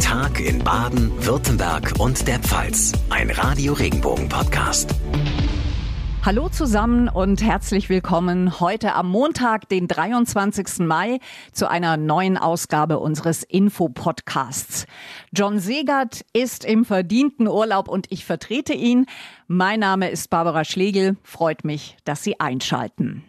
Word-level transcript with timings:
Tag 0.00 0.40
in 0.40 0.64
Baden, 0.64 1.12
Württemberg 1.24 1.92
und 1.98 2.26
der 2.26 2.38
Pfalz. 2.38 2.92
Ein 3.10 3.30
Radio 3.30 3.74
Regenbogen 3.74 4.28
Podcast. 4.28 4.94
Hallo 6.24 6.48
zusammen 6.48 7.08
und 7.08 7.42
herzlich 7.42 7.90
willkommen 7.90 8.60
heute 8.60 8.94
am 8.94 9.08
Montag, 9.08 9.68
den 9.68 9.88
23. 9.88 10.80
Mai, 10.80 11.18
zu 11.52 11.68
einer 11.68 11.98
neuen 11.98 12.38
Ausgabe 12.38 12.98
unseres 12.98 13.42
Info-Podcasts. 13.42 14.86
John 15.32 15.58
Segert 15.58 16.24
ist 16.32 16.64
im 16.64 16.84
verdienten 16.86 17.46
Urlaub 17.46 17.86
und 17.86 18.06
ich 18.10 18.24
vertrete 18.24 18.72
ihn. 18.72 19.06
Mein 19.48 19.80
Name 19.80 20.10
ist 20.10 20.30
Barbara 20.30 20.64
Schlegel. 20.64 21.18
Freut 21.22 21.64
mich, 21.64 21.98
dass 22.04 22.24
Sie 22.24 22.40
einschalten. 22.40 23.22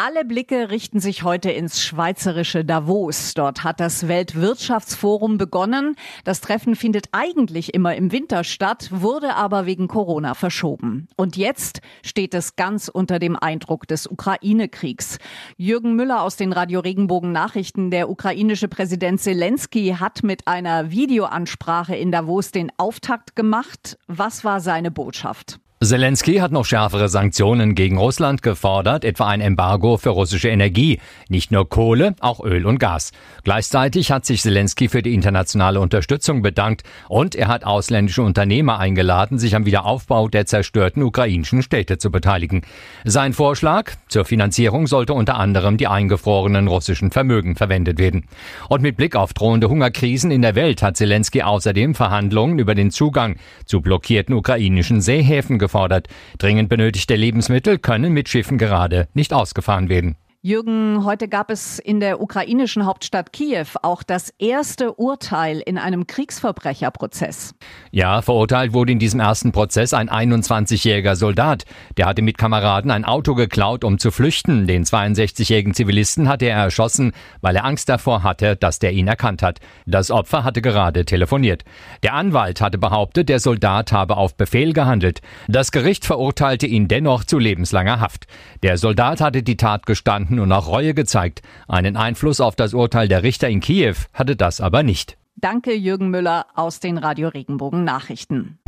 Alle 0.00 0.24
Blicke 0.24 0.70
richten 0.70 1.00
sich 1.00 1.24
heute 1.24 1.50
ins 1.50 1.82
schweizerische 1.82 2.64
Davos. 2.64 3.34
Dort 3.34 3.64
hat 3.64 3.80
das 3.80 4.06
Weltwirtschaftsforum 4.06 5.38
begonnen. 5.38 5.96
Das 6.22 6.40
Treffen 6.40 6.76
findet 6.76 7.06
eigentlich 7.10 7.74
immer 7.74 7.96
im 7.96 8.12
Winter 8.12 8.44
statt, 8.44 8.90
wurde 8.92 9.34
aber 9.34 9.66
wegen 9.66 9.88
Corona 9.88 10.34
verschoben. 10.34 11.08
Und 11.16 11.36
jetzt 11.36 11.80
steht 12.04 12.32
es 12.34 12.54
ganz 12.54 12.86
unter 12.86 13.18
dem 13.18 13.34
Eindruck 13.34 13.88
des 13.88 14.06
Ukraine-Kriegs. 14.06 15.18
Jürgen 15.56 15.96
Müller 15.96 16.22
aus 16.22 16.36
den 16.36 16.52
Radio 16.52 16.78
Regenbogen 16.78 17.32
Nachrichten, 17.32 17.90
der 17.90 18.08
ukrainische 18.08 18.68
Präsident 18.68 19.20
Zelensky 19.20 19.96
hat 19.98 20.22
mit 20.22 20.46
einer 20.46 20.92
Videoansprache 20.92 21.96
in 21.96 22.12
Davos 22.12 22.52
den 22.52 22.70
Auftakt 22.76 23.34
gemacht. 23.34 23.98
Was 24.06 24.44
war 24.44 24.60
seine 24.60 24.92
Botschaft? 24.92 25.58
Zelensky 25.80 26.38
hat 26.38 26.50
noch 26.50 26.64
schärfere 26.64 27.08
Sanktionen 27.08 27.76
gegen 27.76 27.98
Russland 27.98 28.42
gefordert, 28.42 29.04
etwa 29.04 29.28
ein 29.28 29.40
Embargo 29.40 29.96
für 29.96 30.08
russische 30.08 30.48
Energie, 30.48 30.98
nicht 31.28 31.52
nur 31.52 31.68
Kohle, 31.68 32.16
auch 32.18 32.44
Öl 32.44 32.66
und 32.66 32.80
Gas. 32.80 33.12
Gleichzeitig 33.44 34.10
hat 34.10 34.26
sich 34.26 34.42
Zelensky 34.42 34.88
für 34.88 35.02
die 35.02 35.14
internationale 35.14 35.78
Unterstützung 35.78 36.42
bedankt 36.42 36.82
und 37.08 37.36
er 37.36 37.46
hat 37.46 37.62
ausländische 37.62 38.22
Unternehmer 38.22 38.80
eingeladen, 38.80 39.38
sich 39.38 39.54
am 39.54 39.66
Wiederaufbau 39.66 40.26
der 40.26 40.46
zerstörten 40.46 41.04
ukrainischen 41.04 41.62
Städte 41.62 41.98
zu 41.98 42.10
beteiligen. 42.10 42.62
Sein 43.04 43.32
Vorschlag 43.32 43.92
zur 44.08 44.24
Finanzierung 44.24 44.88
sollte 44.88 45.12
unter 45.12 45.36
anderem 45.36 45.76
die 45.76 45.86
eingefrorenen 45.86 46.66
russischen 46.66 47.12
Vermögen 47.12 47.54
verwendet 47.54 48.00
werden. 48.00 48.24
Und 48.68 48.82
mit 48.82 48.96
Blick 48.96 49.14
auf 49.14 49.32
drohende 49.32 49.68
Hungerkrisen 49.68 50.32
in 50.32 50.42
der 50.42 50.56
Welt 50.56 50.82
hat 50.82 50.96
Zelensky 50.96 51.42
außerdem 51.42 51.94
Verhandlungen 51.94 52.58
über 52.58 52.74
den 52.74 52.90
Zugang 52.90 53.36
zu 53.64 53.80
blockierten 53.80 54.34
ukrainischen 54.34 55.00
Seehäfen 55.00 55.60
gefordert. 55.68 56.08
Dringend 56.38 56.68
benötigte 56.68 57.14
Lebensmittel 57.14 57.78
können 57.78 58.12
mit 58.12 58.28
Schiffen 58.28 58.58
gerade 58.58 59.06
nicht 59.14 59.32
ausgefahren 59.32 59.88
werden. 59.88 60.16
Jürgen, 60.40 61.04
heute 61.04 61.26
gab 61.26 61.50
es 61.50 61.80
in 61.80 61.98
der 61.98 62.20
ukrainischen 62.20 62.86
Hauptstadt 62.86 63.32
Kiew 63.32 63.66
auch 63.82 64.04
das 64.04 64.32
erste 64.38 64.92
Urteil 64.94 65.60
in 65.66 65.78
einem 65.78 66.06
Kriegsverbrecherprozess. 66.06 67.56
Ja, 67.90 68.22
verurteilt 68.22 68.72
wurde 68.72 68.92
in 68.92 69.00
diesem 69.00 69.18
ersten 69.18 69.50
Prozess 69.50 69.92
ein 69.92 70.08
21-jähriger 70.08 71.16
Soldat. 71.16 71.64
Der 71.96 72.06
hatte 72.06 72.22
mit 72.22 72.38
Kameraden 72.38 72.92
ein 72.92 73.04
Auto 73.04 73.34
geklaut, 73.34 73.82
um 73.82 73.98
zu 73.98 74.12
flüchten. 74.12 74.68
Den 74.68 74.84
62-jährigen 74.84 75.74
Zivilisten 75.74 76.28
hatte 76.28 76.46
er 76.46 76.58
erschossen, 76.58 77.14
weil 77.40 77.56
er 77.56 77.64
Angst 77.64 77.88
davor 77.88 78.22
hatte, 78.22 78.54
dass 78.54 78.78
der 78.78 78.92
ihn 78.92 79.08
erkannt 79.08 79.42
hat. 79.42 79.58
Das 79.86 80.12
Opfer 80.12 80.44
hatte 80.44 80.62
gerade 80.62 81.04
telefoniert. 81.04 81.64
Der 82.04 82.14
Anwalt 82.14 82.60
hatte 82.60 82.78
behauptet, 82.78 83.28
der 83.28 83.40
Soldat 83.40 83.90
habe 83.90 84.16
auf 84.16 84.36
Befehl 84.36 84.72
gehandelt. 84.72 85.20
Das 85.48 85.72
Gericht 85.72 86.04
verurteilte 86.04 86.68
ihn 86.68 86.86
dennoch 86.86 87.24
zu 87.24 87.40
lebenslanger 87.40 87.98
Haft. 87.98 88.28
Der 88.62 88.78
Soldat 88.78 89.20
hatte 89.20 89.42
die 89.42 89.56
Tat 89.56 89.84
gestanden 89.84 90.27
Und 90.30 90.52
auch 90.52 90.68
Reue 90.68 90.94
gezeigt. 90.94 91.42
Einen 91.68 91.96
Einfluss 91.96 92.40
auf 92.40 92.56
das 92.56 92.74
Urteil 92.74 93.08
der 93.08 93.22
Richter 93.22 93.48
in 93.48 93.60
Kiew 93.60 93.94
hatte 94.12 94.36
das 94.36 94.60
aber 94.60 94.82
nicht. 94.82 95.16
Danke, 95.36 95.72
Jürgen 95.72 96.10
Müller 96.10 96.46
aus 96.54 96.80
den 96.80 96.98
Radio 96.98 97.28
Regenbogen 97.28 97.84
Nachrichten. 97.84 98.58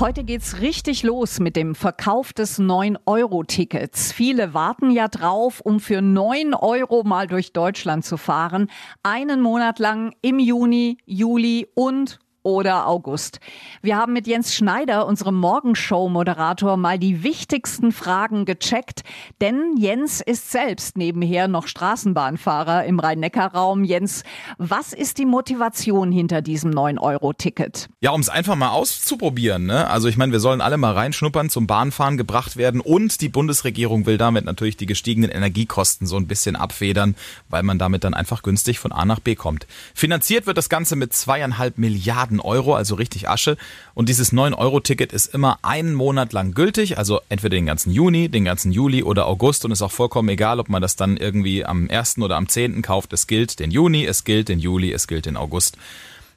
Heute 0.00 0.24
geht's 0.24 0.60
richtig 0.60 1.02
los 1.02 1.38
mit 1.38 1.54
dem 1.54 1.74
Verkauf 1.74 2.32
des 2.32 2.58
9-Euro-Tickets. 2.58 4.10
Viele 4.10 4.54
warten 4.54 4.90
ja 4.90 5.06
drauf, 5.06 5.60
um 5.60 5.80
für 5.80 6.00
9 6.00 6.54
Euro 6.54 7.04
mal 7.04 7.26
durch 7.26 7.52
Deutschland 7.52 8.04
zu 8.04 8.16
fahren. 8.16 8.70
Einen 9.02 9.42
Monat 9.42 9.78
lang 9.78 10.14
im 10.22 10.38
Juni, 10.38 10.96
Juli 11.04 11.68
und 11.74 12.18
oder 12.42 12.86
August. 12.86 13.40
Wir 13.82 13.96
haben 13.96 14.12
mit 14.12 14.26
Jens 14.26 14.54
Schneider, 14.54 15.06
unserem 15.06 15.36
Morgenshow-Moderator, 15.36 16.76
mal 16.76 16.98
die 16.98 17.22
wichtigsten 17.22 17.92
Fragen 17.92 18.44
gecheckt, 18.44 19.02
denn 19.40 19.76
Jens 19.78 20.20
ist 20.20 20.50
selbst 20.50 20.96
nebenher 20.96 21.48
noch 21.48 21.66
Straßenbahnfahrer 21.66 22.84
im 22.84 22.98
Rhein-Neckar-Raum. 22.98 23.84
Jens, 23.84 24.24
was 24.58 24.92
ist 24.92 25.18
die 25.18 25.26
Motivation 25.26 26.12
hinter 26.12 26.42
diesem 26.42 26.72
9-Euro-Ticket? 26.72 27.88
Ja, 28.00 28.10
um 28.10 28.20
es 28.20 28.28
einfach 28.28 28.56
mal 28.56 28.70
auszuprobieren. 28.70 29.66
Ne? 29.66 29.88
Also 29.88 30.08
ich 30.08 30.16
meine, 30.16 30.32
wir 30.32 30.40
sollen 30.40 30.60
alle 30.60 30.76
mal 30.76 30.92
reinschnuppern, 30.92 31.50
zum 31.50 31.66
Bahnfahren 31.66 32.16
gebracht 32.16 32.56
werden 32.56 32.80
und 32.80 33.20
die 33.20 33.28
Bundesregierung 33.28 34.06
will 34.06 34.18
damit 34.18 34.44
natürlich 34.44 34.76
die 34.76 34.86
gestiegenen 34.86 35.30
Energiekosten 35.30 36.06
so 36.06 36.16
ein 36.16 36.26
bisschen 36.26 36.56
abfedern, 36.56 37.14
weil 37.48 37.62
man 37.62 37.78
damit 37.78 38.04
dann 38.04 38.14
einfach 38.14 38.42
günstig 38.42 38.78
von 38.78 38.92
A 38.92 39.04
nach 39.04 39.20
B 39.20 39.34
kommt. 39.34 39.66
Finanziert 39.94 40.46
wird 40.46 40.58
das 40.58 40.68
Ganze 40.68 40.96
mit 40.96 41.12
zweieinhalb 41.12 41.78
Milliarden 41.78 42.31
Milliarden 42.32 42.40
Euro, 42.40 42.74
also 42.74 42.94
richtig 42.94 43.28
Asche. 43.28 43.56
Und 43.94 44.08
dieses 44.08 44.32
9-Euro-Ticket 44.32 45.12
ist 45.12 45.26
immer 45.26 45.58
einen 45.62 45.94
Monat 45.94 46.32
lang 46.32 46.52
gültig, 46.52 46.98
also 46.98 47.20
entweder 47.28 47.56
den 47.56 47.66
ganzen 47.66 47.92
Juni, 47.92 48.28
den 48.28 48.44
ganzen 48.44 48.72
Juli 48.72 49.02
oder 49.02 49.26
August. 49.26 49.64
Und 49.64 49.72
ist 49.72 49.82
auch 49.82 49.92
vollkommen 49.92 50.28
egal, 50.28 50.60
ob 50.60 50.68
man 50.68 50.82
das 50.82 50.96
dann 50.96 51.16
irgendwie 51.16 51.64
am 51.64 51.88
1. 51.90 52.18
oder 52.18 52.36
am 52.36 52.48
10. 52.48 52.82
kauft. 52.82 53.12
Es 53.12 53.26
gilt 53.26 53.60
den 53.60 53.70
Juni, 53.70 54.04
es 54.06 54.24
gilt 54.24 54.48
den 54.48 54.58
Juli, 54.58 54.92
es 54.92 55.06
gilt 55.06 55.26
den 55.26 55.36
August. 55.36 55.76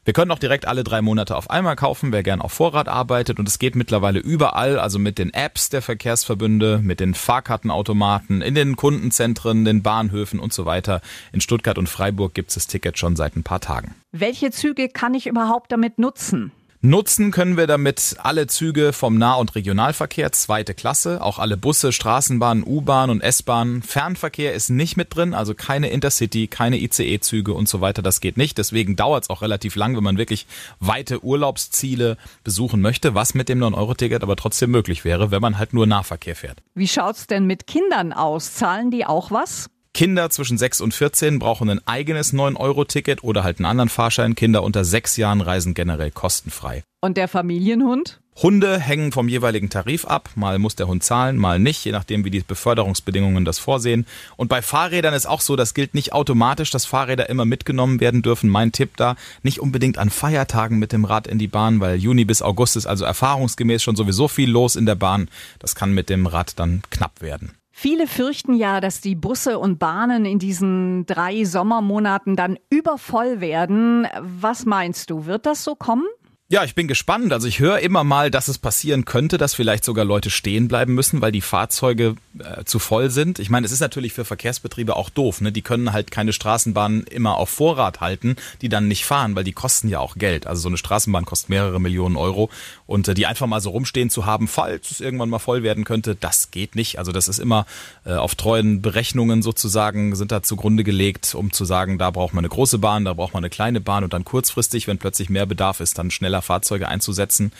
Wir 0.05 0.13
können 0.13 0.29
auch 0.29 0.37
direkt 0.37 0.67
alle 0.67 0.83
drei 0.83 1.01
Monate 1.01 1.35
auf 1.35 1.49
einmal 1.49 1.75
kaufen, 1.75 2.11
wer 2.11 2.21
gern 2.21 2.39
auf 2.39 2.53
Vorrat 2.53 2.87
arbeitet. 2.87 3.39
Und 3.39 3.47
es 3.47 3.57
geht 3.57 3.75
mittlerweile 3.75 4.19
überall, 4.19 4.77
also 4.77 4.99
mit 4.99 5.17
den 5.17 5.33
Apps 5.33 5.69
der 5.69 5.81
Verkehrsverbünde, 5.81 6.79
mit 6.83 6.99
den 6.99 7.15
Fahrkartenautomaten, 7.15 8.43
in 8.43 8.53
den 8.53 8.75
Kundenzentren, 8.75 9.65
den 9.65 9.81
Bahnhöfen 9.81 10.39
und 10.39 10.53
so 10.53 10.67
weiter. 10.67 11.01
In 11.33 11.41
Stuttgart 11.41 11.79
und 11.79 11.89
Freiburg 11.89 12.35
gibt 12.35 12.49
es 12.49 12.53
das 12.53 12.67
Ticket 12.67 12.99
schon 12.99 13.15
seit 13.15 13.35
ein 13.35 13.41
paar 13.41 13.61
Tagen. 13.61 13.95
Welche 14.11 14.51
Züge 14.51 14.89
kann 14.89 15.15
ich 15.15 15.25
überhaupt 15.25 15.71
damit 15.71 15.97
nutzen? 15.97 16.51
Nutzen 16.85 17.31
können 17.31 17.57
wir 17.57 17.65
damit 17.65 18.15
alle 18.19 18.45
Züge 18.45 18.93
vom 18.93 19.17
Nah- 19.17 19.33
und 19.33 19.55
Regionalverkehr, 19.55 20.31
zweite 20.31 20.75
Klasse, 20.75 21.23
auch 21.23 21.39
alle 21.39 21.57
Busse, 21.57 21.91
Straßenbahnen, 21.91 22.63
U-Bahn 22.63 23.09
und 23.09 23.21
S-Bahn. 23.21 23.81
Fernverkehr 23.81 24.53
ist 24.53 24.69
nicht 24.69 24.95
mit 24.95 25.15
drin, 25.15 25.33
also 25.33 25.55
keine 25.55 25.89
Intercity, 25.89 26.45
keine 26.45 26.77
ICE-Züge 26.77 27.53
und 27.55 27.67
so 27.67 27.81
weiter, 27.81 28.03
das 28.03 28.21
geht 28.21 28.37
nicht. 28.37 28.59
Deswegen 28.59 28.95
dauert 28.95 29.23
es 29.23 29.29
auch 29.31 29.41
relativ 29.41 29.75
lang, 29.75 29.95
wenn 29.95 30.03
man 30.03 30.19
wirklich 30.19 30.45
weite 30.79 31.23
Urlaubsziele 31.23 32.17
besuchen 32.43 32.81
möchte, 32.81 33.15
was 33.15 33.33
mit 33.33 33.49
dem 33.49 33.63
9-Euro-Ticket 33.63 34.21
aber 34.21 34.35
trotzdem 34.35 34.69
möglich 34.69 35.03
wäre, 35.03 35.31
wenn 35.31 35.41
man 35.41 35.57
halt 35.57 35.73
nur 35.73 35.87
Nahverkehr 35.87 36.35
fährt. 36.35 36.61
Wie 36.75 36.87
schaut's 36.87 37.25
denn 37.25 37.47
mit 37.47 37.65
Kindern 37.65 38.13
aus? 38.13 38.53
Zahlen 38.53 38.91
die 38.91 39.07
auch 39.07 39.31
was? 39.31 39.71
Kinder 39.95 40.29
zwischen 40.29 40.57
6 40.57 40.81
und 40.81 40.93
14 40.93 41.39
brauchen 41.39 41.69
ein 41.69 41.79
eigenes 41.87 42.33
9-Euro-Ticket 42.33 43.23
oder 43.23 43.45
halt 43.45 43.59
einen 43.59 43.65
anderen 43.65 43.87
Fahrschein. 43.87 44.35
Kinder 44.35 44.61
unter 44.61 44.83
6 44.83 45.15
Jahren 45.15 45.39
reisen 45.39 45.73
generell 45.73 46.11
kostenfrei. 46.11 46.83
Und 46.99 47.15
der 47.15 47.29
Familienhund? 47.29 48.19
Hunde 48.35 48.77
hängen 48.77 49.13
vom 49.13 49.29
jeweiligen 49.29 49.69
Tarif 49.69 50.03
ab. 50.03 50.29
Mal 50.35 50.59
muss 50.59 50.75
der 50.75 50.87
Hund 50.87 51.01
zahlen, 51.01 51.37
mal 51.37 51.59
nicht, 51.59 51.85
je 51.85 51.93
nachdem, 51.93 52.25
wie 52.25 52.29
die 52.29 52.41
Beförderungsbedingungen 52.41 53.45
das 53.45 53.57
vorsehen. 53.57 54.05
Und 54.35 54.49
bei 54.49 54.61
Fahrrädern 54.61 55.13
ist 55.13 55.27
auch 55.27 55.39
so, 55.39 55.55
das 55.55 55.73
gilt 55.73 55.93
nicht 55.93 56.11
automatisch, 56.11 56.71
dass 56.71 56.85
Fahrräder 56.85 57.29
immer 57.29 57.45
mitgenommen 57.45 58.01
werden 58.01 58.21
dürfen. 58.21 58.49
Mein 58.49 58.73
Tipp 58.73 58.97
da, 58.97 59.15
nicht 59.43 59.61
unbedingt 59.61 59.97
an 59.97 60.09
Feiertagen 60.09 60.77
mit 60.77 60.91
dem 60.91 61.05
Rad 61.05 61.25
in 61.25 61.39
die 61.39 61.47
Bahn, 61.47 61.79
weil 61.79 61.95
Juni 61.95 62.25
bis 62.25 62.41
August 62.41 62.75
ist 62.75 62.85
also 62.85 63.05
erfahrungsgemäß 63.05 63.81
schon 63.81 63.95
sowieso 63.95 64.27
viel 64.27 64.51
los 64.51 64.75
in 64.75 64.85
der 64.85 64.95
Bahn. 64.95 65.29
Das 65.59 65.73
kann 65.73 65.93
mit 65.93 66.09
dem 66.09 66.27
Rad 66.27 66.59
dann 66.59 66.81
knapp 66.89 67.21
werden. 67.21 67.53
Viele 67.77 68.07
fürchten 68.07 68.53
ja, 68.53 68.79
dass 68.79 69.01
die 69.01 69.15
Busse 69.15 69.59
und 69.59 69.79
Bahnen 69.79 70.23
in 70.23 70.39
diesen 70.39 71.05
drei 71.05 71.43
Sommermonaten 71.43 72.37
dann 72.37 72.57
übervoll 72.69 73.41
werden. 73.41 74.07
Was 74.21 74.65
meinst 74.65 75.09
du, 75.09 75.25
wird 75.25 75.45
das 75.45 75.65
so 75.65 75.75
kommen? 75.75 76.05
Ja, 76.47 76.63
ich 76.63 76.75
bin 76.75 76.87
gespannt. 76.87 77.33
Also 77.33 77.47
ich 77.47 77.57
höre 77.57 77.79
immer 77.79 78.03
mal, 78.03 78.29
dass 78.29 78.49
es 78.49 78.59
passieren 78.59 79.03
könnte, 79.03 79.39
dass 79.39 79.55
vielleicht 79.55 79.83
sogar 79.83 80.05
Leute 80.05 80.29
stehen 80.29 80.67
bleiben 80.67 80.93
müssen, 80.93 81.19
weil 81.19 81.31
die 81.31 81.41
Fahrzeuge 81.41 82.17
äh, 82.37 82.63
zu 82.65 82.77
voll 82.77 83.09
sind. 83.09 83.39
Ich 83.39 83.49
meine, 83.49 83.65
es 83.65 83.71
ist 83.71 83.79
natürlich 83.79 84.13
für 84.13 84.25
Verkehrsbetriebe 84.25 84.95
auch 84.95 85.09
doof. 85.09 85.41
Ne? 85.41 85.51
Die 85.51 85.63
können 85.63 85.91
halt 85.91 86.11
keine 86.11 86.33
Straßenbahnen 86.33 87.05
immer 87.05 87.37
auf 87.37 87.49
Vorrat 87.49 87.99
halten, 87.99 88.35
die 88.61 88.69
dann 88.69 88.87
nicht 88.87 89.05
fahren, 89.05 89.35
weil 89.35 89.43
die 89.43 89.53
kosten 89.53 89.87
ja 89.87 89.97
auch 89.97 90.17
Geld. 90.17 90.45
Also 90.45 90.61
so 90.61 90.67
eine 90.67 90.77
Straßenbahn 90.77 91.25
kostet 91.25 91.49
mehrere 91.49 91.81
Millionen 91.81 92.15
Euro. 92.15 92.51
Und 92.85 93.07
äh, 93.07 93.15
die 93.15 93.25
einfach 93.25 93.47
mal 93.47 93.59
so 93.59 93.71
rumstehen 93.71 94.11
zu 94.11 94.27
haben, 94.27 94.47
falls 94.47 94.91
es 94.91 95.01
irgendwann 95.01 95.29
mal 95.29 95.39
voll 95.39 95.63
werden 95.63 95.83
könnte, 95.83 96.13
das 96.13 96.51
geht 96.51 96.75
nicht. 96.75 96.99
Also 96.99 97.11
das 97.11 97.27
ist 97.27 97.39
immer 97.39 97.65
äh, 98.05 98.13
auf 98.13 98.35
treuen 98.35 98.83
Berechnungen 98.83 99.41
sozusagen, 99.41 100.15
sind 100.15 100.31
da 100.31 100.43
zugrunde 100.43 100.83
gelegt, 100.83 101.33
um 101.33 101.51
zu 101.51 101.65
sagen, 101.65 101.97
da 101.97 102.11
braucht 102.11 102.35
man 102.35 102.45
eine 102.45 102.49
große 102.49 102.77
Bahn, 102.77 103.03
da 103.03 103.13
braucht 103.13 103.33
man 103.33 103.43
eine 103.43 103.49
kleine 103.49 103.81
Bahn 103.81 104.03
und 104.03 104.13
dann 104.13 104.25
kurzfristig, 104.25 104.85
wenn 104.85 104.99
plötzlich 104.99 105.31
mehr 105.31 105.47
Bedarf 105.47 105.79
ist, 105.79 105.97
dann 105.97 106.11
schneller 106.11 106.34
schneller 106.35 106.41
Fahrzeuge 106.41 106.87
einzusetzen. 106.87 107.51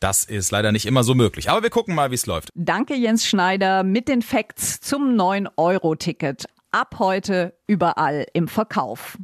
Das 0.00 0.24
ist 0.24 0.50
leider 0.50 0.72
nicht 0.72 0.86
immer 0.86 1.04
so 1.04 1.14
möglich. 1.14 1.50
Aber 1.50 1.62
wir 1.62 1.70
gucken 1.70 1.94
mal, 1.94 2.10
wie 2.10 2.16
es 2.16 2.26
läuft. 2.26 2.50
Danke, 2.54 2.94
Jens 2.94 3.26
Schneider, 3.26 3.84
mit 3.84 4.08
den 4.08 4.22
Facts 4.22 4.80
zum 4.80 5.14
9-Euro-Ticket. 5.14 6.46
Ab 6.72 6.96
heute 6.98 7.54
überall 7.66 8.26
im 8.32 8.48
Verkauf. 8.48 9.16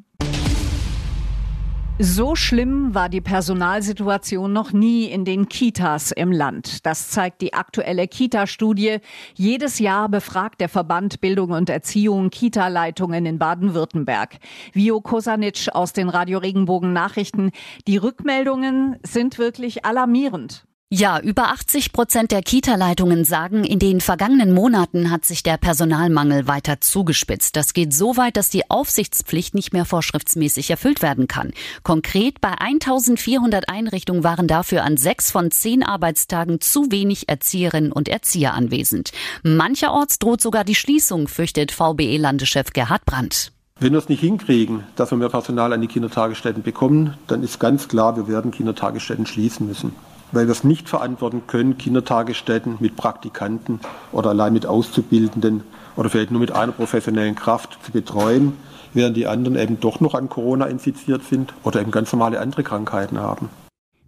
So 2.02 2.34
schlimm 2.34 2.94
war 2.94 3.10
die 3.10 3.20
Personalsituation 3.20 4.50
noch 4.50 4.72
nie 4.72 5.04
in 5.04 5.26
den 5.26 5.50
Kitas 5.50 6.12
im 6.12 6.32
Land. 6.32 6.86
Das 6.86 7.10
zeigt 7.10 7.42
die 7.42 7.52
aktuelle 7.52 8.08
Kita-Studie. 8.08 9.00
Jedes 9.34 9.78
Jahr 9.78 10.08
befragt 10.08 10.62
der 10.62 10.70
Verband 10.70 11.20
Bildung 11.20 11.50
und 11.50 11.68
Erziehung 11.68 12.30
Kita-Leitungen 12.30 13.26
in 13.26 13.38
Baden-Württemberg. 13.38 14.38
Vio 14.72 15.02
Kosanic 15.02 15.68
aus 15.74 15.92
den 15.92 16.08
Radio 16.08 16.38
Regenbogen 16.38 16.94
Nachrichten. 16.94 17.50
Die 17.86 17.98
Rückmeldungen 17.98 18.96
sind 19.02 19.36
wirklich 19.36 19.84
alarmierend. 19.84 20.64
Ja, 20.92 21.20
über 21.20 21.52
80 21.52 21.92
Prozent 21.92 22.32
der 22.32 22.42
Kita-Leitungen 22.42 23.24
sagen, 23.24 23.62
in 23.62 23.78
den 23.78 24.00
vergangenen 24.00 24.52
Monaten 24.52 25.08
hat 25.12 25.24
sich 25.24 25.44
der 25.44 25.56
Personalmangel 25.56 26.48
weiter 26.48 26.80
zugespitzt. 26.80 27.54
Das 27.54 27.74
geht 27.74 27.94
so 27.94 28.16
weit, 28.16 28.36
dass 28.36 28.50
die 28.50 28.68
Aufsichtspflicht 28.68 29.54
nicht 29.54 29.72
mehr 29.72 29.84
vorschriftsmäßig 29.84 30.68
erfüllt 30.68 31.00
werden 31.00 31.28
kann. 31.28 31.52
Konkret 31.84 32.40
bei 32.40 32.58
1400 32.58 33.68
Einrichtungen 33.68 34.24
waren 34.24 34.48
dafür 34.48 34.82
an 34.82 34.96
sechs 34.96 35.30
von 35.30 35.52
zehn 35.52 35.84
Arbeitstagen 35.84 36.60
zu 36.60 36.90
wenig 36.90 37.28
Erzieherinnen 37.28 37.92
und 37.92 38.08
Erzieher 38.08 38.54
anwesend. 38.54 39.12
Mancherorts 39.44 40.18
droht 40.18 40.40
sogar 40.40 40.64
die 40.64 40.74
Schließung, 40.74 41.28
fürchtet 41.28 41.70
VBE-Landeschef 41.70 42.72
Gerhard 42.72 43.04
Brandt. 43.04 43.52
Wenn 43.78 43.92
wir 43.92 44.00
es 44.00 44.08
nicht 44.08 44.20
hinkriegen, 44.20 44.82
dass 44.96 45.12
wir 45.12 45.18
mehr 45.18 45.28
Personal 45.28 45.72
an 45.72 45.82
die 45.82 45.86
Kindertagesstätten 45.86 46.64
bekommen, 46.64 47.14
dann 47.28 47.44
ist 47.44 47.60
ganz 47.60 47.86
klar, 47.86 48.16
wir 48.16 48.26
werden 48.26 48.50
Kindertagesstätten 48.50 49.26
schließen 49.26 49.68
müssen 49.68 49.92
weil 50.32 50.46
wir 50.46 50.52
es 50.52 50.64
nicht 50.64 50.88
verantworten 50.88 51.42
können, 51.46 51.78
Kindertagesstätten 51.78 52.76
mit 52.80 52.96
Praktikanten 52.96 53.80
oder 54.12 54.30
allein 54.30 54.52
mit 54.52 54.66
Auszubildenden 54.66 55.62
oder 55.96 56.10
vielleicht 56.10 56.30
nur 56.30 56.40
mit 56.40 56.52
einer 56.52 56.72
professionellen 56.72 57.34
Kraft 57.34 57.78
zu 57.82 57.92
betreuen, 57.92 58.54
während 58.94 59.16
die 59.16 59.26
anderen 59.26 59.56
eben 59.56 59.80
doch 59.80 60.00
noch 60.00 60.14
an 60.14 60.28
Corona 60.28 60.66
infiziert 60.66 61.24
sind 61.24 61.54
oder 61.62 61.80
eben 61.80 61.90
ganz 61.90 62.12
normale 62.12 62.40
andere 62.40 62.62
Krankheiten 62.62 63.18
haben. 63.18 63.48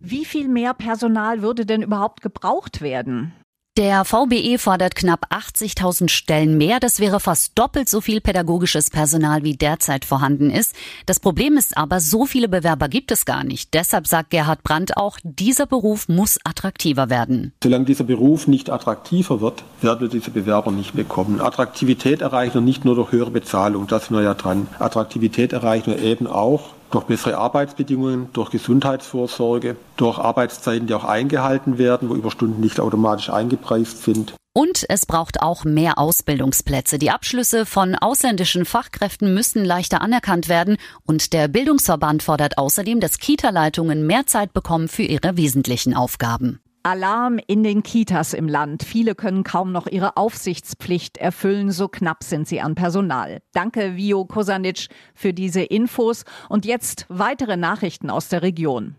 Wie 0.01 0.25
viel 0.25 0.49
mehr 0.49 0.75
Personal 0.75 1.43
würde 1.43 1.65
denn 1.65 1.83
überhaupt 1.83 2.23
gebraucht 2.23 2.81
werden? 2.81 3.33
Der 3.79 4.05
VBE 4.05 4.59
fordert 4.59 4.95
knapp 4.97 5.29
80.000 5.31 6.11
Stellen 6.11 6.59
mehr. 6.59 6.79
Das 6.79 7.01
wäre 7.01 7.21
fast 7.21 7.59
doppelt 7.59 7.89
so 7.89 8.03
viel 8.03 8.21
pädagogisches 8.21 8.91
Personal 8.91 9.45
wie 9.45 9.57
derzeit 9.57 10.05
vorhanden 10.05 10.51
ist. 10.51 10.77
Das 11.07 11.21
Problem 11.21 11.57
ist 11.57 11.79
aber, 11.79 12.01
so 12.01 12.27
viele 12.27 12.51
Bewerber 12.51 12.91
gibt 12.91 13.11
es 13.13 13.25
gar 13.25 13.45
nicht. 13.45 13.73
Deshalb 13.73 14.07
sagt 14.07 14.29
Gerhard 14.29 14.63
Brandt 14.63 14.99
auch, 14.99 15.17
dieser 15.23 15.65
Beruf 15.65 16.07
muss 16.11 16.39
attraktiver 16.45 17.09
werden. 17.09 17.55
Solange 17.65 17.87
dieser 17.87 18.05
Beruf 18.05 18.47
nicht 18.47 18.69
attraktiver 18.69 19.41
wird, 19.41 19.65
werden 19.81 20.01
wir 20.03 20.09
diese 20.09 20.33
Bewerber 20.33 20.71
nicht 20.71 20.93
bekommen. 20.93 21.41
Attraktivität 21.41 22.21
erreichen 22.21 22.53
wir 22.53 22.61
nicht 22.61 22.85
nur 22.85 22.95
durch 22.95 23.11
höhere 23.11 23.31
Bezahlung, 23.31 23.87
das 23.87 24.09
sind 24.09 24.17
wir 24.19 24.23
ja 24.23 24.35
dran. 24.35 24.69
Attraktivität 24.81 25.55
erreichen 25.55 25.93
wir 25.93 26.03
eben 26.03 26.27
auch 26.27 26.75
durch 26.93 27.05
bessere 27.05 27.39
Arbeitsbedingungen, 27.39 28.29
durch 28.33 28.51
Gesundheitsvorsorge, 28.51 29.77
durch 29.97 30.19
Arbeitszeiten, 30.19 30.87
die 30.87 30.95
auch 30.95 31.05
eingehalten 31.05 31.79
werden, 31.79 32.09
wo 32.09 32.15
Überstunden 32.15 32.61
nicht 32.61 32.79
automatisch 32.79 33.31
eingepreist 33.31 34.05
sind. 34.05 34.35
Und 34.55 34.85
es 34.91 35.07
braucht 35.07 35.41
auch 35.41 35.65
mehr 35.65 35.99
Ausbildungsplätze. 35.99 36.99
Die 36.99 37.11
Abschlüsse 37.11 37.65
von 37.65 37.95
ausländischen 37.95 38.67
Fachkräften 38.67 39.33
müssen 39.33 39.65
leichter 39.65 40.03
anerkannt 40.03 40.51
werden. 40.51 40.77
Und 41.07 41.33
der 41.33 41.49
Bildungsverband 41.49 42.23
fordert 42.23 42.59
außerdem, 42.59 43.01
dass 43.01 43.19
Kita-Leitungen 43.19 44.07
mehr 44.07 44.27
Zeit 44.27 44.53
bekommen 44.53 44.89
für 44.89 45.05
ihre 45.05 45.39
wesentlichen 45.39 45.95
Aufgaben. 45.95 46.61
Alarm 46.83 47.39
in 47.47 47.63
den 47.63 47.83
Kitas 47.83 48.35
im 48.35 48.49
Land. 48.49 48.83
Viele 48.83 49.15
können 49.15 49.45
kaum 49.45 49.73
noch 49.73 49.87
ihre 49.87 50.17
Aufsichtspflicht 50.17 51.17
erfüllen, 51.17 51.71
so 51.71 51.89
knapp 51.89 52.25
sind 52.25 52.49
sie 52.49 52.61
an 52.61 52.75
Personal. 52.75 53.41
Danke, 53.53 53.97
Vio 53.97 54.25
Kosanic, 54.25 54.89
für 55.15 55.33
diese 55.33 55.63
Infos. 55.63 56.25
Und 56.49 56.65
jetzt 56.65 57.07
weitere 57.09 57.57
Nachrichten 57.57 58.11
aus 58.11 58.29
der 58.29 58.43
Region. 58.43 58.97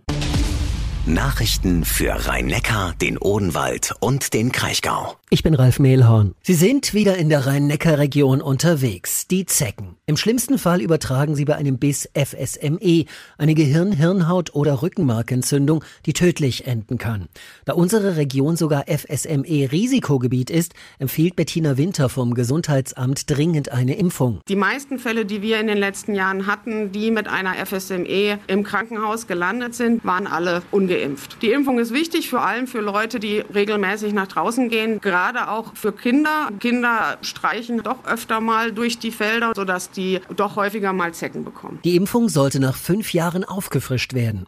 Nachrichten 1.06 1.84
für 1.84 2.14
Rhein-Neckar, 2.14 2.94
den 3.02 3.18
Odenwald 3.18 3.94
und 4.00 4.34
den 4.34 4.54
Kraichgau. 4.54 5.18
Ich 5.30 5.44
bin 5.44 5.54
Ralf 5.54 5.78
Mehlhorn. 5.78 6.34
Sie 6.44 6.54
sind 6.54 6.94
wieder 6.94 7.18
in 7.18 7.28
der 7.28 7.46
Rhein-Neckar-Region 7.46 8.42
unterwegs. 8.42 9.28
Die 9.28 9.46
Zecken. 9.46 9.98
Im 10.06 10.16
schlimmsten 10.16 10.58
Fall 10.58 10.80
übertragen 10.80 11.36
sie 11.36 11.44
bei 11.44 11.56
einem 11.56 11.78
Biss 11.78 12.08
FSME, 12.14 13.04
eine 13.38 13.54
Gehirn-, 13.54 13.92
Hirnhaut- 13.92 14.54
oder 14.54 14.82
Rückenmarkentzündung, 14.82 15.84
die 16.06 16.14
tödlich 16.14 16.68
enden 16.68 16.98
kann. 16.98 17.28
Da 17.66 17.74
unsere 17.74 18.16
Region 18.16 18.56
sogar 18.56 18.86
FSME-Risikogebiet 18.88 20.50
ist, 20.50 20.74
empfiehlt 21.00 21.36
Bettina 21.36 21.76
Winter 21.78 22.08
vom 22.08 22.34
Gesundheitsamt 22.34 23.30
dringend 23.30 23.74
eine 23.74 23.98
Impfung. 23.98 24.40
Die 24.48 24.56
meisten 24.56 25.00
Fälle, 25.00 25.26
die 25.26 25.42
wir 25.42 25.60
in 25.60 25.68
den 25.68 25.80
letzten 25.80 26.16
Jahren 26.16 26.48
hatten, 26.48 26.94
die 26.94 27.12
mit 27.12 27.28
einer 27.28 27.56
FSME 27.66 28.40
im 28.48 28.64
Krankenhaus 28.64 29.28
gelandet 29.28 29.76
sind, 29.76 30.06
waren 30.06 30.28
alle 30.28 30.62
ungeimpft. 30.94 31.38
Die 31.42 31.52
Impfung 31.52 31.80
ist 31.80 31.94
wichtig, 31.94 32.30
vor 32.30 32.46
allem 32.46 32.68
für 32.68 32.82
Leute, 32.82 33.20
die 33.20 33.40
regelmäßig 33.40 34.14
nach 34.14 34.28
draußen 34.28 34.70
gehen, 34.70 35.02
gerade 35.02 35.34
gerade 35.34 35.50
auch 35.50 35.76
für 35.76 35.92
Kinder. 35.94 36.50
Kinder 36.60 37.18
streichen 37.22 37.82
doch 37.82 38.06
öfter 38.06 38.42
mal 38.42 38.72
durch 38.72 39.00
die 39.00 39.12
Felder, 39.12 39.54
sodass 39.56 39.90
die 39.90 40.20
doch 40.36 40.56
häufiger 40.56 40.94
mal 40.94 41.14
Zecken 41.14 41.44
bekommen. 41.44 41.80
Die 41.84 41.96
Impfung 41.96 42.30
sollte 42.30 42.60
nach 42.60 42.76
fünf 42.76 43.14
Jahren 43.14 43.44
aufgefrischt 43.44 44.14
werden. 44.14 44.46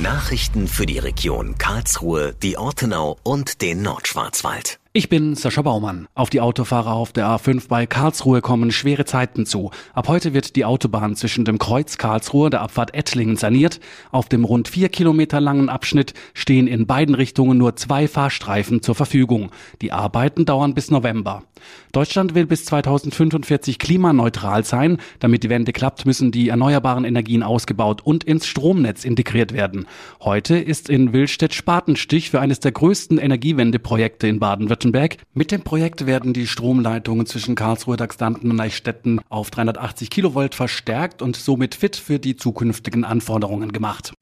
Nachrichten 0.00 0.68
für 0.68 0.86
die 0.86 0.98
Region 0.98 1.58
Karlsruhe, 1.58 2.34
die 2.42 2.56
Ortenau 2.56 3.18
und 3.22 3.60
den 3.60 3.82
Nordschwarzwald. 3.82 4.79
Ich 4.92 5.08
bin 5.08 5.36
Sascha 5.36 5.62
Baumann. 5.62 6.08
Auf 6.16 6.30
die 6.30 6.40
Autofahrer 6.40 6.94
auf 6.94 7.12
der 7.12 7.28
A5 7.28 7.68
bei 7.68 7.86
Karlsruhe 7.86 8.40
kommen 8.40 8.72
schwere 8.72 9.04
Zeiten 9.04 9.46
zu. 9.46 9.70
Ab 9.94 10.08
heute 10.08 10.34
wird 10.34 10.56
die 10.56 10.64
Autobahn 10.64 11.14
zwischen 11.14 11.44
dem 11.44 11.58
Kreuz 11.58 11.96
Karlsruhe, 11.96 12.50
der 12.50 12.60
Abfahrt 12.62 12.92
Ettlingen 12.92 13.36
saniert. 13.36 13.78
Auf 14.10 14.28
dem 14.28 14.44
rund 14.44 14.66
vier 14.66 14.88
Kilometer 14.88 15.40
langen 15.40 15.68
Abschnitt 15.68 16.14
stehen 16.34 16.66
in 16.66 16.88
beiden 16.88 17.14
Richtungen 17.14 17.56
nur 17.56 17.76
zwei 17.76 18.08
Fahrstreifen 18.08 18.82
zur 18.82 18.96
Verfügung. 18.96 19.52
Die 19.80 19.92
Arbeiten 19.92 20.44
dauern 20.44 20.74
bis 20.74 20.90
November. 20.90 21.44
Deutschland 21.92 22.34
will 22.34 22.46
bis 22.46 22.64
2045 22.64 23.78
klimaneutral 23.78 24.64
sein. 24.64 24.98
Damit 25.20 25.44
die 25.44 25.50
Wende 25.50 25.72
klappt, 25.72 26.04
müssen 26.04 26.32
die 26.32 26.48
erneuerbaren 26.48 27.04
Energien 27.04 27.44
ausgebaut 27.44 28.00
und 28.02 28.24
ins 28.24 28.48
Stromnetz 28.48 29.04
integriert 29.04 29.52
werden. 29.52 29.86
Heute 30.20 30.56
ist 30.56 30.88
in 30.88 31.12
Willstedt 31.12 31.54
Spatenstich 31.54 32.30
für 32.30 32.40
eines 32.40 32.58
der 32.58 32.72
größten 32.72 33.18
Energiewendeprojekte 33.18 34.26
in 34.26 34.40
Baden-Württemberg 34.40 34.79
Baden-Württemberg. 34.80 35.16
Mit 35.34 35.52
dem 35.52 35.62
Projekt 35.62 36.06
werden 36.06 36.32
die 36.32 36.46
Stromleitungen 36.46 37.26
zwischen 37.26 37.54
Karlsruhe, 37.54 37.96
Dachstanten 37.96 38.50
und 38.50 38.60
Eichstätten 38.60 39.20
auf 39.28 39.50
380 39.50 40.10
Kilovolt 40.10 40.54
verstärkt 40.54 41.22
und 41.22 41.36
somit 41.36 41.74
fit 41.74 41.96
für 41.96 42.18
die 42.18 42.36
zukünftigen 42.36 43.04
Anforderungen 43.04 43.72
gemacht. 43.72 44.12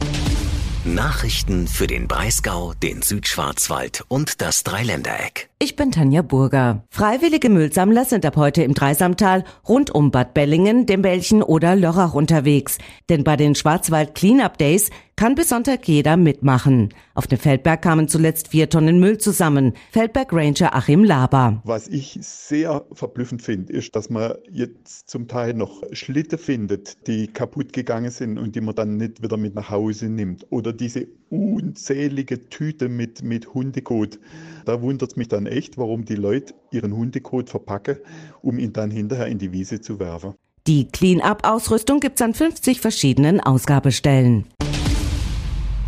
Nachrichten 0.84 1.66
für 1.68 1.86
den 1.86 2.08
Breisgau, 2.08 2.72
den 2.74 3.02
Südschwarzwald 3.02 4.04
und 4.08 4.40
das 4.40 4.64
Dreiländereck. 4.64 5.47
Ich 5.60 5.74
bin 5.74 5.90
Tanja 5.90 6.22
Burger. 6.22 6.84
Freiwillige 6.88 7.50
Müllsammler 7.50 8.04
sind 8.04 8.24
ab 8.24 8.36
heute 8.36 8.62
im 8.62 8.74
Dreisamtal 8.74 9.42
rund 9.68 9.92
um 9.92 10.12
Bad 10.12 10.32
Bellingen, 10.32 10.86
dem 10.86 11.02
Belchen 11.02 11.42
oder 11.42 11.74
Lörrach 11.74 12.14
unterwegs. 12.14 12.78
Denn 13.08 13.24
bei 13.24 13.34
den 13.34 13.56
Schwarzwald 13.56 14.14
Cleanup 14.14 14.56
Days 14.56 14.90
kann 15.16 15.34
bis 15.34 15.48
Sonntag 15.48 15.88
jeder 15.88 16.16
mitmachen. 16.16 16.90
Auf 17.12 17.26
dem 17.26 17.40
Feldberg 17.40 17.82
kamen 17.82 18.06
zuletzt 18.06 18.48
vier 18.48 18.70
Tonnen 18.70 19.00
Müll 19.00 19.18
zusammen. 19.18 19.72
Feldberg 19.90 20.32
Ranger 20.32 20.76
Achim 20.76 21.02
Laber. 21.02 21.60
Was 21.64 21.88
ich 21.88 22.16
sehr 22.22 22.84
verblüffend 22.92 23.42
finde, 23.42 23.72
ist, 23.72 23.96
dass 23.96 24.10
man 24.10 24.34
jetzt 24.48 25.10
zum 25.10 25.26
Teil 25.26 25.54
noch 25.54 25.82
Schlitte 25.90 26.38
findet, 26.38 27.08
die 27.08 27.26
kaputt 27.26 27.72
gegangen 27.72 28.12
sind 28.12 28.38
und 28.38 28.54
die 28.54 28.60
man 28.60 28.76
dann 28.76 28.96
nicht 28.96 29.24
wieder 29.24 29.36
mit 29.36 29.56
nach 29.56 29.70
Hause 29.70 30.08
nimmt. 30.08 30.46
Oder 30.50 30.72
diese 30.72 31.08
unzählige 31.30 32.48
Tüte 32.48 32.88
mit, 32.88 33.22
mit 33.22 33.54
Hundekot. 33.54 34.18
Da 34.64 34.82
wundert 34.82 35.10
es 35.12 35.16
mich 35.16 35.28
dann 35.28 35.46
echt, 35.46 35.78
warum 35.78 36.04
die 36.04 36.14
Leute 36.14 36.54
ihren 36.70 36.94
Hundekot 36.94 37.50
verpacken, 37.50 37.96
um 38.42 38.58
ihn 38.58 38.72
dann 38.72 38.90
hinterher 38.90 39.26
in 39.26 39.38
die 39.38 39.52
Wiese 39.52 39.80
zu 39.80 39.98
werfen. 39.98 40.34
Die 40.66 40.86
Clean-Up-Ausrüstung 40.88 42.00
gibt's 42.00 42.20
an 42.20 42.34
50 42.34 42.80
verschiedenen 42.80 43.40
Ausgabestellen. 43.40 44.44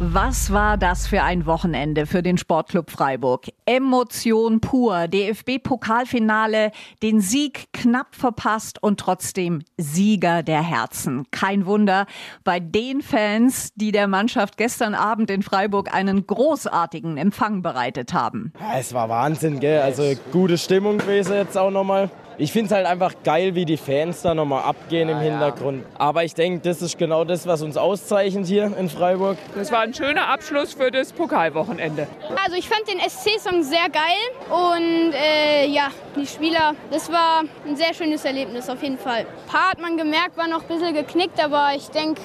Was 0.03 0.51
war 0.51 0.79
das 0.79 1.07
für 1.07 1.23
ein 1.23 1.45
Wochenende 1.45 2.07
für 2.07 2.23
den 2.23 2.39
Sportclub 2.39 2.91
Freiburg? 2.91 3.49
Emotion 3.67 4.63
pur, 4.63 5.09
DFB-Pokalfinale, 5.09 6.71
den 7.03 7.21
Sieg 7.21 7.67
knapp 7.75 8.15
verpasst 8.15 8.83
und 8.83 8.99
trotzdem 8.99 9.63
Sieger 9.77 10.43
der 10.43 10.63
Herzen. 10.63 11.27
Kein 11.31 11.67
Wunder 11.67 12.07
bei 12.45 12.61
den 12.61 13.03
Fans, 13.03 13.75
die 13.75 13.93
der 13.93 14.09
Mannschaft 14.09 14.57
gestern 14.57 14.95
Abend 14.95 15.31
in 15.31 15.43
Freiburg 15.43 15.95
einen 15.95 16.27
großartigen 16.27 17.19
Empfang 17.19 17.61
bereitet 17.61 18.15
haben. 18.15 18.55
Es 18.75 18.95
war 18.95 19.11
Wahnsinn, 19.11 19.61
gell? 19.61 19.83
Also 19.83 20.15
gute 20.33 20.57
Stimmung 20.57 20.97
gewesen 20.97 21.35
jetzt 21.35 21.59
auch 21.59 21.71
nochmal 21.71 22.09
ich 22.41 22.53
finde 22.53 22.67
es 22.67 22.73
halt 22.73 22.87
einfach 22.87 23.13
geil, 23.23 23.55
wie 23.55 23.67
die 23.67 23.77
Fans 23.77 24.23
da 24.23 24.35
nochmal 24.35 24.63
abgehen 24.63 25.11
im 25.11 25.19
ja, 25.19 25.25
Hintergrund. 25.25 25.85
Aber 25.99 26.25
ich 26.25 26.33
denke, 26.33 26.61
das 26.67 26.81
ist 26.81 26.97
genau 26.97 27.25
das, 27.25 27.47
was 27.47 27.61
uns 27.61 27.77
auszeichnet 27.77 28.47
hier 28.47 28.75
in 28.79 28.89
Freiburg. 28.89 29.37
Das 29.55 29.71
war 29.71 29.81
ein 29.81 29.93
schöner 29.93 30.29
Abschluss 30.29 30.73
für 30.73 30.91
das 30.91 31.13
Pokalwochenende. 31.13 32.09
Also 32.43 32.57
ich 32.57 32.67
fand 32.67 32.89
den 32.89 32.99
SC-Song 32.99 33.63
sehr 33.63 33.91
geil 33.91 34.01
und 34.49 35.13
äh, 35.13 35.67
ja, 35.67 35.89
die 36.17 36.27
Spieler, 36.27 36.75
das 36.91 37.13
war 37.13 37.43
ein 37.67 37.77
sehr 37.77 37.93
schönes 37.93 38.25
Erlebnis 38.25 38.71
auf 38.71 38.83
jeden 38.83 38.99
Fall. 38.99 39.21
Ein 39.21 39.47
paar 39.47 39.71
hat 39.73 39.81
man 39.81 39.99
gemerkt, 39.99 40.39
war 40.39 40.49
noch 40.49 40.63
ein 40.63 40.69
bisschen 40.69 40.95
geknickt, 40.95 41.45
aber 41.45 41.73
ich 41.77 41.89
denke, 41.89 42.23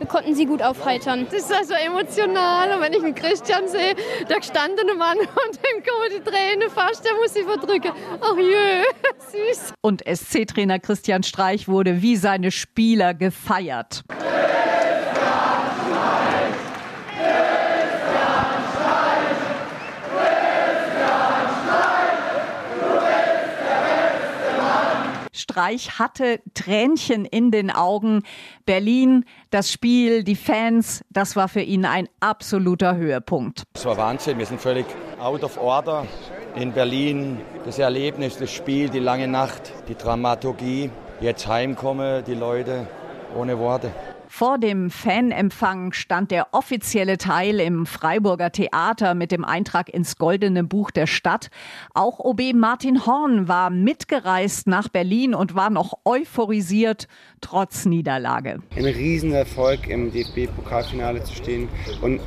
wir 0.00 0.06
konnten 0.06 0.34
sie 0.34 0.46
gut 0.46 0.62
aufheitern. 0.62 1.26
Das 1.30 1.42
ist 1.42 1.52
also 1.52 1.74
emotional 1.74 2.72
und 2.72 2.80
wenn 2.80 2.92
ich 2.92 3.04
einen 3.04 3.14
Christian 3.14 3.68
sehe, 3.68 3.94
der 4.28 4.38
gestandene 4.38 4.94
Mann 4.94 5.18
und 5.18 5.28
dann 5.28 5.84
kommen 5.84 6.10
die 6.16 6.22
Tränen 6.22 6.70
fast, 6.70 7.04
der 7.04 7.12
muss 7.14 7.34
sie 7.34 7.42
verdrücken. 7.42 7.92
Ach 8.20 8.36
jö, 8.36 8.82
süß. 9.52 9.74
Und 9.82 10.02
SC-Trainer 10.06 10.78
Christian 10.78 11.22
Streich 11.22 11.68
wurde 11.68 12.00
wie 12.02 12.16
seine 12.16 12.50
Spieler 12.50 13.12
gefeiert. 13.14 14.02
Streich 14.08 14.40
hatte 25.56 26.40
Tränchen 26.54 27.24
in 27.24 27.50
den 27.50 27.70
Augen. 27.70 28.22
Berlin, 28.66 29.24
das 29.50 29.70
Spiel, 29.70 30.24
die 30.24 30.36
Fans, 30.36 31.04
das 31.10 31.36
war 31.36 31.48
für 31.48 31.60
ihn 31.60 31.84
ein 31.84 32.08
absoluter 32.20 32.96
Höhepunkt. 32.96 33.64
Es 33.74 33.84
war 33.84 33.96
Wahnsinn, 33.96 34.38
wir 34.38 34.46
sind 34.46 34.60
völlig 34.60 34.86
out 35.20 35.42
of 35.42 35.58
order 35.58 36.06
in 36.54 36.72
Berlin. 36.72 37.40
Das 37.64 37.78
Erlebnis, 37.78 38.38
das 38.38 38.52
Spiel, 38.52 38.88
die 38.88 38.98
lange 38.98 39.28
Nacht, 39.28 39.72
die 39.88 39.94
Dramaturgie. 39.94 40.90
Jetzt 41.20 41.46
heimkomme, 41.46 42.22
die 42.22 42.34
Leute 42.34 42.86
ohne 43.36 43.58
Worte. 43.58 43.92
Vor 44.32 44.58
dem 44.58 44.90
Fanempfang 44.90 45.92
stand 45.92 46.30
der 46.30 46.54
offizielle 46.54 47.18
Teil 47.18 47.58
im 47.58 47.84
Freiburger 47.84 48.52
Theater 48.52 49.14
mit 49.14 49.32
dem 49.32 49.44
Eintrag 49.44 49.92
ins 49.92 50.18
Goldene 50.18 50.62
Buch 50.62 50.92
der 50.92 51.08
Stadt. 51.08 51.50
Auch 51.94 52.20
OB 52.20 52.54
Martin 52.54 53.04
Horn 53.04 53.48
war 53.48 53.70
mitgereist 53.70 54.68
nach 54.68 54.88
Berlin 54.88 55.34
und 55.34 55.56
war 55.56 55.68
noch 55.68 55.94
euphorisiert, 56.04 57.08
trotz 57.40 57.86
Niederlage. 57.86 58.60
Ein 58.76 58.84
Riesenerfolg 58.84 59.88
im 59.88 60.12
DFB-Pokalfinale 60.12 61.24
zu 61.24 61.34
stehen 61.34 61.68
und 62.00 62.20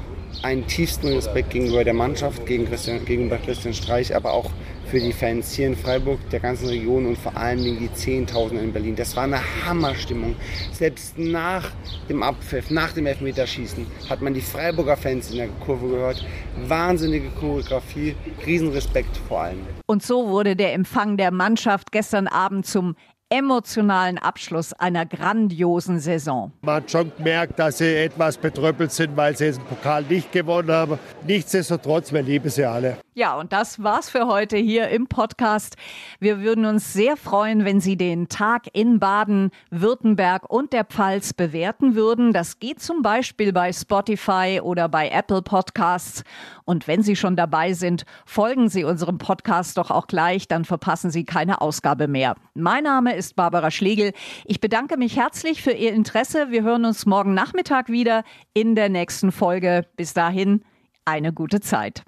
einen 0.44 0.68
tiefsten 0.68 1.08
Respekt 1.08 1.52
gegenüber 1.52 1.86
der 1.86 1.94
Mannschaft, 1.94 2.46
gegenüber 2.46 3.38
Christian 3.38 3.74
Streich, 3.74 4.14
aber 4.14 4.34
auch 4.34 4.52
für 4.94 5.00
die 5.00 5.12
Fans 5.12 5.52
hier 5.56 5.66
in 5.66 5.76
Freiburg, 5.76 6.20
der 6.30 6.40
ganzen 6.40 6.68
Region 6.68 7.08
und 7.08 7.18
vor 7.18 7.36
allen 7.36 7.64
Dingen 7.64 7.80
die 7.80 7.92
Zehntausende 7.96 8.64
in 8.64 8.72
Berlin. 8.72 8.96
Das 8.96 9.16
war 9.16 9.24
eine 9.24 9.40
Hammerstimmung. 9.66 10.36
Selbst 10.72 11.18
nach 11.18 11.72
dem 12.10 12.22
Abpfiff, 12.22 12.70
nach 12.70 12.92
dem 12.92 13.08
Elfmeterschießen, 13.08 13.88
hat 14.08 14.22
man 14.22 14.36
die 14.36 14.42
Freiburger 14.42 14.96
Fans 14.96 15.32
in 15.32 15.38
der 15.38 15.48
Kurve 15.66 15.88
gehört. 15.88 16.24
Wahnsinnige 16.68 17.32
Choreografie, 17.40 18.16
Riesenrespekt 18.46 19.18
vor 19.28 19.42
allem. 19.42 19.62
Und 19.88 20.04
so 20.04 20.28
wurde 20.28 20.56
der 20.56 20.74
Empfang 20.74 21.18
der 21.18 21.32
Mannschaft 21.32 21.92
gestern 21.92 22.28
Abend 22.28 22.68
zum 22.68 22.96
emotionalen 23.34 24.20
Abschluss 24.20 24.74
einer 24.74 25.08
grandiosen 25.08 26.00
Saison. 26.00 26.52
Man 26.62 26.76
hat 26.76 26.92
schon 26.92 27.12
gemerkt, 27.18 27.58
dass 27.58 27.80
sie 27.80 27.96
etwas 27.96 28.38
betröppelt 28.38 28.92
sind, 28.92 29.18
weil 29.18 29.36
sie 29.36 29.52
den 29.52 29.64
Pokal 29.64 30.04
nicht 30.04 30.32
gewonnen 30.32 30.72
haben. 30.72 31.00
Nichtsdestotrotz, 31.26 32.14
wir 32.14 32.22
lieben 32.22 32.50
sie 32.50 32.64
alle. 32.64 32.98
Ja, 33.16 33.36
und 33.36 33.54
das 33.54 33.84
war's 33.84 34.10
für 34.10 34.26
heute 34.26 34.58
hier 34.58 34.90
im 34.90 35.06
Podcast. 35.06 35.78
Wir 36.20 36.42
würden 36.42 36.66
uns 36.66 36.94
sehr 36.94 37.16
freuen, 37.16 37.64
wenn 37.64 37.80
Sie 37.80 37.96
den 37.96 38.28
Tag 38.28 38.68
in 38.74 39.00
Baden, 39.00 39.52
Württemberg 39.70 40.50
und 40.50 40.74
der 40.74 40.84
Pfalz 40.84 41.32
bewerten 41.32 41.94
würden. 41.94 42.34
Das 42.34 42.58
geht 42.58 42.82
zum 42.82 43.04
Beispiel 43.04 43.54
bei 43.54 43.72
Spotify 43.72 44.62
oder 44.64 44.90
bei 44.90 45.10
Apple 45.10 45.44
Podcasts. 45.44 46.24
Und 46.66 46.88
wenn 46.88 47.04
Sie 47.04 47.16
schon 47.16 47.36
dabei 47.36 47.74
sind, 47.74 48.06
folgen 48.26 48.68
Sie 48.68 48.84
unserem 48.84 49.20
Podcast 49.20 49.78
doch 49.78 49.92
auch 49.92 50.08
gleich, 50.08 50.48
dann 50.48 50.66
verpassen 50.66 51.12
Sie 51.12 51.24
keine 51.24 51.62
Ausgabe 51.62 52.08
mehr. 52.08 52.36
Mein 52.56 52.84
Name 52.84 53.16
ist 53.24 53.36
Barbara 53.38 53.72
Schlegel. 53.72 54.12
Ich 54.46 54.60
bedanke 54.60 54.98
mich 54.98 55.16
herzlich 55.16 55.62
für 55.62 55.72
Ihr 55.72 55.94
Interesse. 55.94 56.52
Wir 56.52 56.64
hören 56.64 56.84
uns 56.84 57.06
morgen 57.06 57.34
Nachmittag 57.34 57.88
wieder 57.88 58.24
in 58.54 58.76
der 58.76 58.90
nächsten 58.90 59.32
Folge. 59.32 59.86
Bis 59.96 60.14
dahin, 60.14 60.64
eine 61.06 61.32
gute 61.32 61.62
Zeit. 61.62 62.04